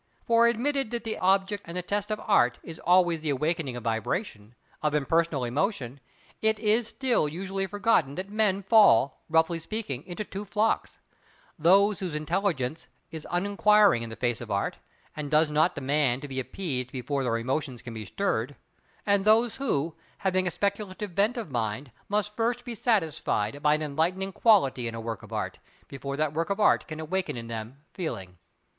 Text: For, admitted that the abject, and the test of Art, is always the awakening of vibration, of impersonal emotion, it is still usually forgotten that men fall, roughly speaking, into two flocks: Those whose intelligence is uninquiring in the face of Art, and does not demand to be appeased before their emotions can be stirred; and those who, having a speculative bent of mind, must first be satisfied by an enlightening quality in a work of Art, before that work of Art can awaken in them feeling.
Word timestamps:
For, 0.25 0.47
admitted 0.47 0.89
that 0.89 1.03
the 1.03 1.17
abject, 1.17 1.61
and 1.67 1.77
the 1.77 1.83
test 1.83 2.09
of 2.09 2.19
Art, 2.21 2.57
is 2.63 2.79
always 2.79 3.21
the 3.21 3.29
awakening 3.29 3.75
of 3.75 3.83
vibration, 3.83 4.55
of 4.81 4.95
impersonal 4.95 5.43
emotion, 5.43 5.99
it 6.41 6.57
is 6.57 6.87
still 6.87 7.27
usually 7.29 7.67
forgotten 7.67 8.15
that 8.15 8.31
men 8.31 8.63
fall, 8.63 9.21
roughly 9.29 9.59
speaking, 9.59 10.03
into 10.07 10.23
two 10.23 10.43
flocks: 10.43 10.97
Those 11.59 11.99
whose 11.99 12.15
intelligence 12.15 12.87
is 13.11 13.27
uninquiring 13.29 14.01
in 14.01 14.09
the 14.09 14.15
face 14.15 14.41
of 14.41 14.49
Art, 14.49 14.79
and 15.15 15.29
does 15.29 15.51
not 15.51 15.75
demand 15.75 16.23
to 16.23 16.27
be 16.27 16.39
appeased 16.39 16.91
before 16.91 17.23
their 17.23 17.37
emotions 17.37 17.83
can 17.83 17.93
be 17.93 18.05
stirred; 18.05 18.55
and 19.05 19.23
those 19.23 19.57
who, 19.57 19.93
having 20.17 20.47
a 20.47 20.49
speculative 20.49 21.13
bent 21.13 21.37
of 21.37 21.51
mind, 21.51 21.91
must 22.09 22.35
first 22.35 22.65
be 22.65 22.73
satisfied 22.73 23.61
by 23.61 23.75
an 23.75 23.83
enlightening 23.83 24.31
quality 24.31 24.87
in 24.87 24.95
a 24.95 24.99
work 24.99 25.21
of 25.21 25.31
Art, 25.31 25.59
before 25.87 26.17
that 26.17 26.33
work 26.33 26.49
of 26.49 26.59
Art 26.59 26.87
can 26.87 26.99
awaken 26.99 27.37
in 27.37 27.45
them 27.45 27.83
feeling. 27.93 28.39